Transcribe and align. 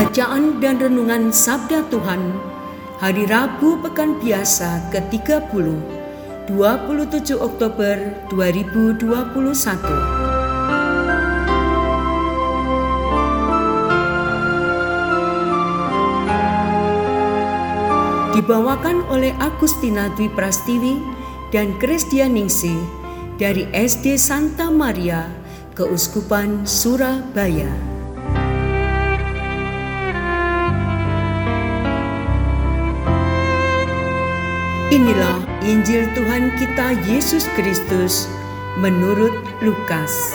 Bacaan 0.00 0.64
dan 0.64 0.80
Renungan 0.80 1.28
Sabda 1.28 1.84
Tuhan 1.92 2.32
Hari 3.04 3.28
Rabu 3.28 3.84
Pekan 3.84 4.16
Biasa 4.16 4.88
ke-30 4.88 5.52
27 6.48 7.36
Oktober 7.36 8.16
2021 8.32 8.96
Dibawakan 18.32 19.04
oleh 19.12 19.36
Agustina 19.36 20.08
Dwi 20.16 20.32
Prastiwi 20.32 20.96
dan 21.52 21.76
Kristia 21.76 22.24
Ningsi 22.24 22.72
dari 23.36 23.68
SD 23.68 24.16
Santa 24.16 24.72
Maria, 24.72 25.28
Keuskupan 25.76 26.64
Surabaya. 26.64 27.99
Inilah 34.90 35.46
Injil 35.62 36.02
Tuhan 36.18 36.50
kita 36.58 36.98
Yesus 37.06 37.46
Kristus 37.54 38.26
menurut 38.74 39.30
Lukas. 39.62 40.34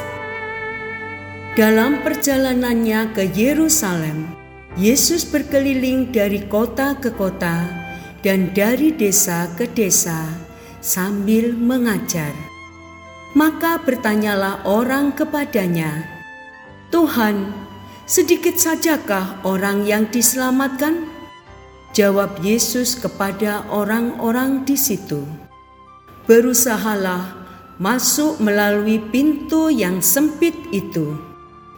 Dalam 1.59 1.99
perjalanannya 1.99 3.11
ke 3.11 3.27
Yerusalem, 3.35 4.31
Yesus 4.79 5.27
berkeliling 5.27 6.07
dari 6.07 6.47
kota 6.47 6.95
ke 6.95 7.11
kota 7.11 7.67
dan 8.23 8.55
dari 8.55 8.95
desa 8.95 9.51
ke 9.59 9.67
desa 9.67 10.23
sambil 10.79 11.51
mengajar. 11.51 12.31
Maka 13.35 13.83
bertanyalah 13.83 14.63
orang 14.63 15.11
kepadanya, 15.19 16.07
"Tuhan, 16.95 17.51
sedikit 18.07 18.55
sajakah 18.55 19.43
orang 19.43 19.83
yang 19.83 20.07
diselamatkan?" 20.07 21.14
Jawab 21.95 22.43
Yesus 22.43 22.99
kepada 22.99 23.63
orang-orang 23.71 24.67
di 24.67 24.75
situ, 24.75 25.23
"Berusahalah 26.27 27.47
masuk 27.79 28.35
melalui 28.43 28.99
pintu 28.99 29.71
yang 29.71 30.03
sempit 30.03 30.59
itu, 30.75 31.15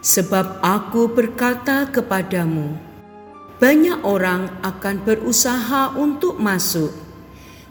sebab 0.02 0.58
Aku 0.58 1.06
berkata 1.14 1.86
kepadamu, 1.86 2.74
banyak 3.62 4.02
orang 4.02 4.50
akan 4.66 5.06
berusaha 5.06 5.94
untuk 5.94 6.42
masuk, 6.42 6.90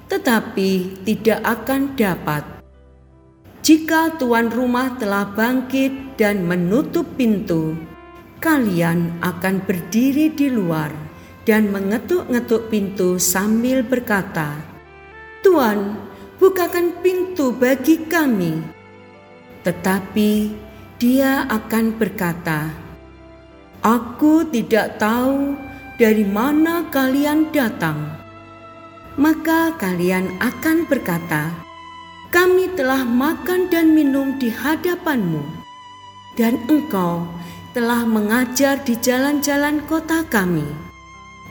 tetapi 0.07 1.03
tidak 1.03 1.43
akan 1.43 1.99
dapat. 1.99 2.47
Jika 3.59 4.15
tuan 4.15 4.47
rumah 4.47 4.95
telah 4.95 5.27
bangkit 5.35 6.15
dan 6.15 6.47
menutup 6.47 7.11
pintu, 7.19 7.75
kalian 8.39 9.19
akan 9.19 9.59
berdiri 9.67 10.31
di 10.31 10.47
luar." 10.47 11.06
Dan 11.47 11.71
mengetuk-ngetuk 11.71 12.67
pintu 12.67 13.15
sambil 13.15 13.79
berkata, 13.79 14.59
"Tuan, 15.39 15.95
bukakan 16.43 16.91
pintu 16.99 17.55
bagi 17.55 18.03
kami." 18.03 18.59
Tetapi 19.63 20.31
dia 20.99 21.47
akan 21.47 21.95
berkata, 21.95 22.67
"Aku 23.79 24.43
tidak 24.51 24.99
tahu 24.99 25.55
dari 25.95 26.27
mana 26.27 26.83
kalian 26.91 27.47
datang." 27.55 28.11
Maka 29.15 29.71
kalian 29.79 30.27
akan 30.43 30.83
berkata, 30.91 31.47
"Kami 32.27 32.75
telah 32.75 33.07
makan 33.07 33.71
dan 33.71 33.95
minum 33.95 34.35
di 34.35 34.51
hadapanmu, 34.51 35.41
dan 36.35 36.59
engkau 36.67 37.23
telah 37.71 38.03
mengajar 38.03 38.83
di 38.83 38.99
jalan-jalan 38.99 39.79
kota 39.87 40.27
kami." 40.27 40.87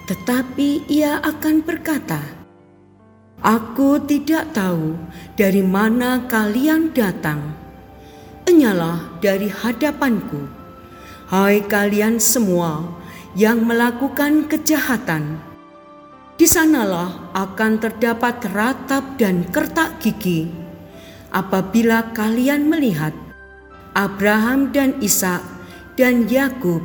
Tetapi 0.06 0.86
ia 0.86 1.18
akan 1.18 1.66
berkata, 1.66 2.22
Aku 3.42 3.98
tidak 4.06 4.54
tahu 4.54 4.94
dari 5.34 5.60
mana 5.66 6.24
kalian 6.30 6.94
datang. 6.94 7.52
Enyalah 8.46 9.18
dari 9.18 9.50
hadapanku, 9.50 10.46
hai 11.26 11.58
kalian 11.66 12.22
semua 12.22 12.86
yang 13.34 13.66
melakukan 13.66 14.46
kejahatan. 14.46 15.42
Di 16.38 16.46
sanalah 16.46 17.34
akan 17.34 17.82
terdapat 17.82 18.46
ratap 18.54 19.18
dan 19.18 19.42
kertak 19.50 19.98
gigi 19.98 20.46
apabila 21.34 22.14
kalian 22.14 22.70
melihat 22.70 23.12
Abraham 23.98 24.70
dan 24.70 24.94
Ishak 25.02 25.42
dan 25.98 26.30
Yakub 26.30 26.84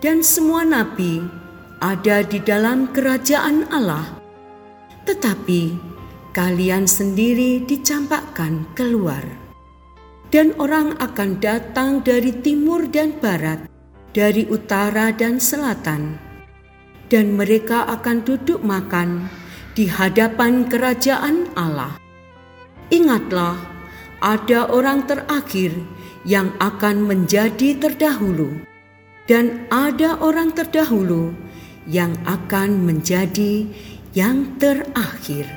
dan 0.00 0.22
semua 0.24 0.62
nabi 0.64 1.41
ada 1.82 2.22
di 2.22 2.38
dalam 2.38 2.94
kerajaan 2.94 3.66
Allah, 3.74 4.06
tetapi 5.02 5.74
kalian 6.30 6.86
sendiri 6.86 7.66
dicampakkan 7.66 8.70
keluar. 8.78 9.26
Dan 10.30 10.56
orang 10.56 10.96
akan 10.96 11.42
datang 11.42 12.00
dari 12.00 12.32
timur 12.40 12.88
dan 12.88 13.12
barat, 13.18 13.68
dari 14.16 14.48
utara 14.48 15.12
dan 15.12 15.36
selatan, 15.42 16.16
dan 17.12 17.36
mereka 17.36 17.84
akan 17.84 18.24
duduk 18.24 18.62
makan 18.64 19.28
di 19.76 19.90
hadapan 19.90 20.64
kerajaan 20.70 21.52
Allah. 21.52 22.00
Ingatlah, 22.88 23.60
ada 24.24 24.70
orang 24.72 25.04
terakhir 25.04 25.76
yang 26.24 26.54
akan 26.64 27.04
menjadi 27.04 27.76
terdahulu, 27.76 28.56
dan 29.28 29.68
ada 29.68 30.16
orang 30.24 30.54
terdahulu 30.56 31.36
yang 31.86 32.14
akan 32.24 32.86
menjadi 32.86 33.66
yang 34.12 34.56
terakhir. 34.60 35.48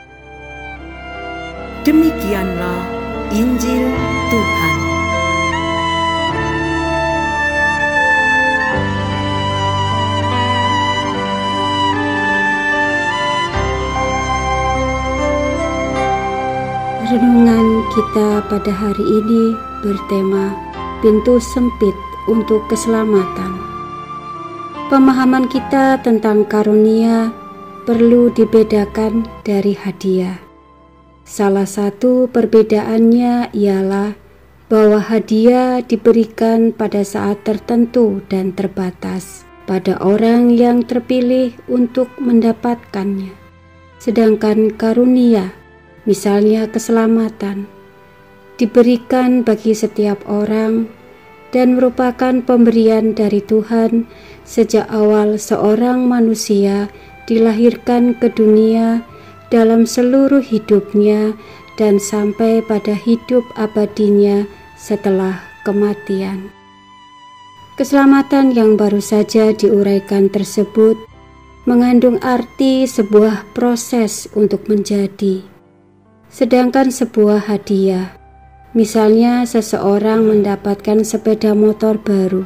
Demikianlah 1.86 2.82
Injil 3.30 3.86
Tuhan. 4.34 4.78
Renungan 17.06 17.68
kita 17.96 18.44
pada 18.52 18.72
hari 18.76 19.06
ini 19.08 19.56
bertema 19.80 20.52
pintu 21.00 21.40
sempit 21.40 21.96
untuk 22.28 22.66
keselamatan. 22.68 23.55
Pemahaman 24.86 25.50
kita 25.50 25.98
tentang 26.06 26.46
karunia 26.46 27.34
perlu 27.90 28.30
dibedakan 28.30 29.26
dari 29.42 29.74
hadiah. 29.74 30.38
Salah 31.26 31.66
satu 31.66 32.30
perbedaannya 32.30 33.50
ialah 33.50 34.14
bahwa 34.70 35.02
hadiah 35.02 35.82
diberikan 35.82 36.70
pada 36.70 37.02
saat 37.02 37.42
tertentu 37.42 38.22
dan 38.30 38.54
terbatas 38.54 39.50
pada 39.66 39.98
orang 40.06 40.54
yang 40.54 40.86
terpilih 40.86 41.58
untuk 41.66 42.14
mendapatkannya. 42.22 43.34
Sedangkan 43.98 44.70
karunia, 44.70 45.50
misalnya 46.06 46.70
keselamatan, 46.70 47.66
diberikan 48.62 49.42
bagi 49.42 49.74
setiap 49.74 50.22
orang 50.30 50.94
dan 51.56 51.80
merupakan 51.80 52.44
pemberian 52.44 53.16
dari 53.16 53.40
Tuhan 53.40 54.04
Sejak 54.46 54.86
awal 54.94 55.42
seorang 55.42 56.06
manusia 56.06 56.86
dilahirkan 57.26 58.14
ke 58.14 58.30
dunia 58.30 59.02
dalam 59.50 59.90
seluruh 59.90 60.46
hidupnya 60.46 61.34
dan 61.82 61.98
sampai 61.98 62.62
pada 62.62 62.94
hidup 62.94 63.42
abadinya 63.58 64.46
setelah 64.78 65.42
kematian. 65.66 66.54
Keselamatan 67.74 68.54
yang 68.54 68.78
baru 68.78 69.02
saja 69.02 69.50
diuraikan 69.50 70.30
tersebut 70.30 70.96
mengandung 71.66 72.22
arti 72.22 72.86
sebuah 72.86 73.50
proses 73.58 74.30
untuk 74.38 74.70
menjadi. 74.70 75.42
Sedangkan 76.30 76.94
sebuah 76.94 77.50
hadiah, 77.50 78.14
misalnya 78.76 79.48
seseorang 79.48 80.28
mendapatkan 80.28 81.02
sepeda 81.08 81.56
motor 81.56 81.96
baru, 81.96 82.44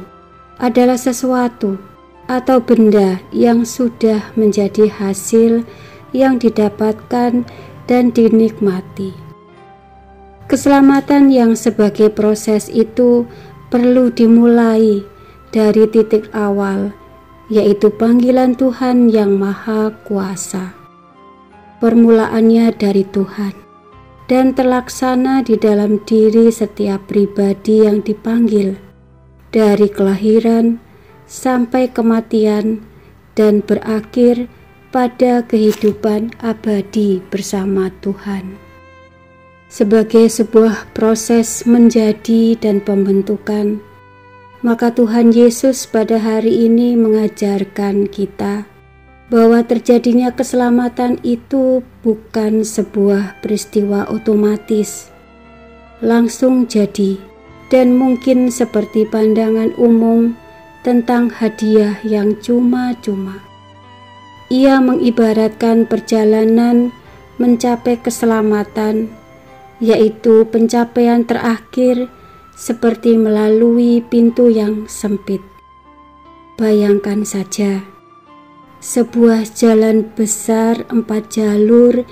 adalah 0.62 0.96
sesuatu 0.96 1.76
atau 2.30 2.62
benda 2.62 3.18
yang 3.34 3.66
sudah 3.66 4.30
menjadi 4.38 4.86
hasil 4.86 5.66
yang 6.14 6.38
didapatkan 6.38 7.42
dan 7.90 8.04
dinikmati. 8.14 9.10
Keselamatan 10.46 11.34
yang 11.34 11.58
sebagai 11.58 12.14
proses 12.14 12.70
itu 12.70 13.26
perlu 13.74 14.14
dimulai 14.14 15.02
dari 15.50 15.90
titik 15.90 16.30
awal, 16.30 16.94
yaitu 17.50 17.90
panggilan 17.90 18.54
Tuhan 18.54 19.10
yang 19.10 19.34
Maha 19.34 19.90
Kuasa. 20.06 20.74
Permulaannya 21.82 22.70
dari 22.78 23.02
Tuhan 23.06 23.69
dan 24.30 24.54
terlaksana 24.54 25.42
di 25.42 25.58
dalam 25.58 25.98
diri 26.06 26.54
setiap 26.54 27.10
pribadi 27.10 27.82
yang 27.82 27.98
dipanggil, 27.98 28.78
dari 29.50 29.90
kelahiran 29.90 30.78
sampai 31.26 31.90
kematian, 31.90 32.78
dan 33.34 33.58
berakhir 33.58 34.46
pada 34.94 35.42
kehidupan 35.42 36.30
abadi 36.38 37.18
bersama 37.26 37.90
Tuhan. 37.98 38.54
Sebagai 39.66 40.30
sebuah 40.30 40.94
proses 40.94 41.66
menjadi 41.66 42.54
dan 42.54 42.78
pembentukan, 42.78 43.82
maka 44.62 44.94
Tuhan 44.94 45.34
Yesus 45.34 45.90
pada 45.90 46.22
hari 46.22 46.70
ini 46.70 46.94
mengajarkan 46.94 48.06
kita 48.06 48.69
bahwa 49.30 49.62
terjadinya 49.62 50.34
keselamatan 50.34 51.22
itu 51.22 51.86
bukan 52.02 52.66
sebuah 52.66 53.38
peristiwa 53.40 54.10
otomatis, 54.10 55.08
langsung 56.02 56.66
jadi, 56.66 57.14
dan 57.70 57.94
mungkin 57.94 58.50
seperti 58.50 59.06
pandangan 59.06 59.70
umum 59.78 60.34
tentang 60.82 61.30
hadiah 61.30 62.02
yang 62.02 62.34
cuma-cuma. 62.42 63.38
Ia 64.50 64.82
mengibaratkan 64.82 65.86
perjalanan 65.86 66.90
mencapai 67.38 68.02
keselamatan 68.02 69.14
yaitu 69.80 70.44
pencapaian 70.50 71.24
terakhir 71.24 72.10
seperti 72.52 73.16
melalui 73.16 74.04
pintu 74.04 74.52
yang 74.52 74.84
sempit. 74.90 75.40
Bayangkan 76.60 77.24
saja, 77.24 77.80
sebuah 78.80 79.44
jalan 79.52 80.08
besar 80.16 80.88
empat 80.88 81.36
jalur 81.36 82.08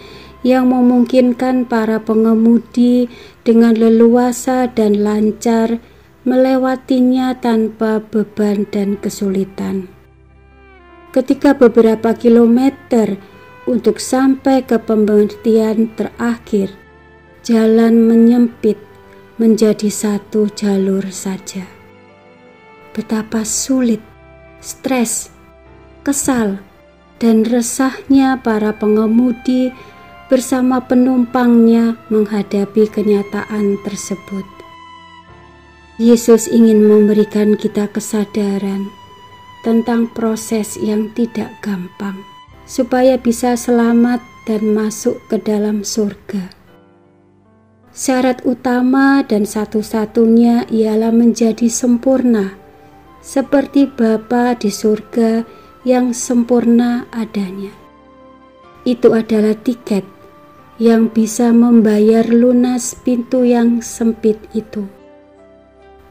yang 0.47 0.70
memungkinkan 0.70 1.67
para 1.67 1.99
pengemudi 1.99 3.11
dengan 3.43 3.75
leluasa 3.75 4.70
dan 4.70 5.03
lancar 5.03 5.81
melewatinya 6.23 7.35
tanpa 7.41 8.05
beban 8.05 8.69
dan 8.69 9.00
kesulitan. 9.00 9.88
Ketika 11.09 11.56
beberapa 11.56 12.12
kilometer 12.12 13.17
untuk 13.65 13.97
sampai 13.97 14.61
ke 14.62 14.76
pemberhentian 14.76 15.88
terakhir, 15.97 16.76
jalan 17.41 18.05
menyempit 18.05 18.76
menjadi 19.41 19.88
satu 19.88 20.53
jalur 20.53 21.09
saja. 21.09 21.65
Betapa 22.93 23.47
sulit, 23.49 24.05
stres, 24.61 25.32
kesal, 26.08 26.56
dan 27.20 27.44
resahnya 27.44 28.40
para 28.40 28.72
pengemudi 28.72 29.76
bersama 30.32 30.81
penumpangnya 30.81 32.00
menghadapi 32.08 32.88
kenyataan 32.88 33.76
tersebut. 33.84 34.49
Yesus 36.00 36.49
ingin 36.49 36.81
memberikan 36.81 37.60
kita 37.60 37.93
kesadaran 37.93 38.88
tentang 39.60 40.08
proses 40.08 40.81
yang 40.81 41.12
tidak 41.12 41.52
gampang, 41.60 42.16
supaya 42.64 43.20
bisa 43.20 43.52
selamat 43.52 44.25
dan 44.49 44.72
masuk 44.72 45.20
ke 45.28 45.37
dalam 45.37 45.84
surga. 45.84 46.56
Syarat 47.93 48.46
utama 48.49 49.20
dan 49.26 49.44
satu-satunya 49.44 50.70
ialah 50.72 51.12
menjadi 51.12 51.66
sempurna, 51.66 52.55
seperti 53.19 53.90
Bapa 53.90 54.55
di 54.55 54.70
surga 54.70 55.57
yang 55.88 56.12
sempurna 56.12 57.08
adanya. 57.08 57.73
Itu 58.85 59.17
adalah 59.17 59.56
tiket 59.56 60.05
yang 60.76 61.08
bisa 61.08 61.49
membayar 61.56 62.29
lunas 62.29 62.93
pintu 62.93 63.49
yang 63.49 63.81
sempit 63.81 64.37
itu. 64.52 64.85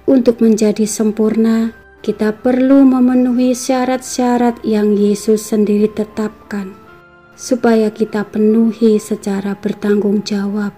Untuk 0.09 0.41
menjadi 0.41 0.89
sempurna, 0.89 1.77
kita 2.01 2.33
perlu 2.41 2.81
memenuhi 2.81 3.53
syarat-syarat 3.53 4.65
yang 4.65 4.97
Yesus 4.97 5.53
sendiri 5.53 5.93
tetapkan, 5.93 6.73
supaya 7.37 7.93
kita 7.93 8.25
penuhi 8.25 8.97
secara 8.97 9.53
bertanggung 9.53 10.25
jawab 10.25 10.73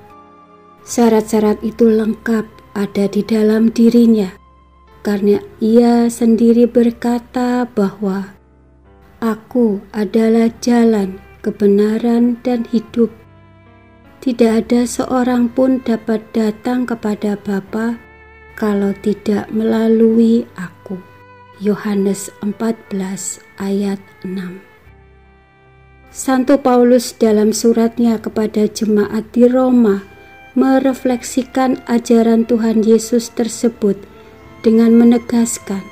Syarat-syarat 0.90 1.62
itu 1.62 1.86
lengkap 1.86 2.50
ada 2.74 3.06
di 3.06 3.22
dalam 3.22 3.70
dirinya, 3.70 4.34
karena 5.06 5.38
ia 5.62 6.10
sendiri 6.10 6.66
berkata 6.66 7.70
bahwa 7.70 8.39
Aku 9.20 9.84
adalah 9.92 10.48
jalan, 10.64 11.20
kebenaran, 11.44 12.40
dan 12.40 12.64
hidup. 12.72 13.12
Tidak 14.24 14.64
ada 14.64 14.88
seorang 14.88 15.52
pun 15.52 15.84
dapat 15.84 16.24
datang 16.32 16.88
kepada 16.88 17.36
Bapa 17.36 18.00
kalau 18.56 18.96
tidak 19.04 19.52
melalui 19.52 20.48
aku. 20.56 20.96
Yohanes 21.60 22.32
14 22.40 23.44
ayat 23.60 24.00
6 24.24 24.64
Santo 26.08 26.56
Paulus 26.56 27.12
dalam 27.12 27.52
suratnya 27.52 28.16
kepada 28.24 28.72
jemaat 28.72 29.28
di 29.36 29.52
Roma 29.52 30.08
merefleksikan 30.56 31.84
ajaran 31.92 32.48
Tuhan 32.48 32.88
Yesus 32.88 33.36
tersebut 33.36 34.00
dengan 34.64 34.96
menegaskan 34.96 35.84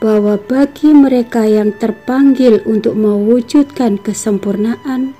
bahwa 0.00 0.40
bagi 0.40 0.96
mereka 0.96 1.44
yang 1.44 1.76
terpanggil 1.76 2.64
untuk 2.64 2.96
mewujudkan 2.96 4.00
kesempurnaan, 4.00 5.12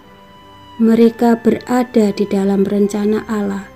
mereka 0.80 1.36
berada 1.36 2.08
di 2.16 2.24
dalam 2.24 2.64
rencana 2.64 3.28
Allah. 3.28 3.68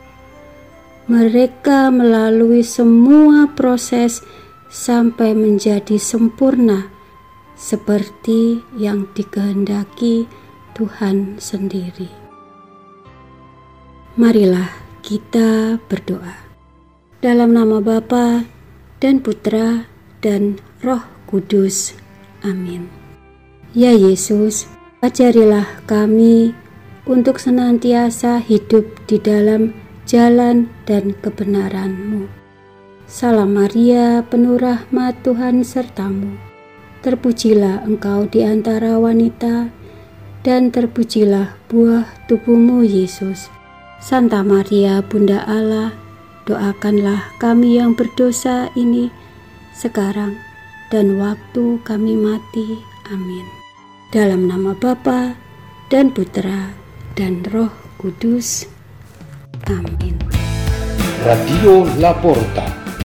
Mereka 1.04 1.92
melalui 1.92 2.64
semua 2.64 3.52
proses 3.52 4.24
sampai 4.72 5.36
menjadi 5.36 6.00
sempurna, 6.00 6.88
seperti 7.54 8.64
yang 8.80 9.04
dikehendaki 9.12 10.24
Tuhan 10.72 11.36
sendiri. 11.36 12.08
Marilah 14.16 14.72
kita 15.04 15.76
berdoa. 15.84 16.40
Dalam 17.20 17.52
nama 17.52 17.84
Bapa 17.84 18.48
dan 19.04 19.20
Putra 19.20 19.93
dan 20.24 20.56
Roh 20.80 21.04
Kudus. 21.28 21.92
Amin. 22.40 22.88
Ya 23.76 23.92
Yesus, 23.92 24.64
ajarilah 25.04 25.84
kami 25.84 26.56
untuk 27.04 27.36
senantiasa 27.36 28.40
hidup 28.40 28.88
di 29.04 29.20
dalam 29.20 29.76
jalan 30.08 30.72
dan 30.88 31.12
kebenaran-Mu. 31.20 32.24
Salam 33.04 33.52
Maria, 33.52 34.24
penuh 34.24 34.56
rahmat 34.56 35.20
Tuhan 35.20 35.60
sertamu. 35.60 36.40
Terpujilah 37.04 37.84
engkau 37.84 38.24
di 38.24 38.40
antara 38.40 38.96
wanita, 38.96 39.68
dan 40.40 40.72
terpujilah 40.72 41.52
buah 41.68 42.08
tubuhmu 42.28 42.80
Yesus. 42.80 43.52
Santa 44.00 44.40
Maria 44.40 45.04
Bunda 45.04 45.44
Allah, 45.44 45.92
doakanlah 46.48 47.28
kami 47.40 47.76
yang 47.76 47.92
berdosa 47.92 48.72
ini 48.72 49.12
sekarang 49.74 50.38
dan 50.88 51.18
waktu 51.18 51.82
kami 51.82 52.14
mati. 52.14 52.78
Amin. 53.10 53.44
Dalam 54.14 54.46
nama 54.46 54.72
Bapa 54.72 55.34
dan 55.90 56.14
Putra 56.14 56.72
dan 57.18 57.42
Roh 57.50 57.74
Kudus. 57.98 58.70
Amin. 59.66 60.16
Radio 61.26 61.84
Laporta 61.98 62.83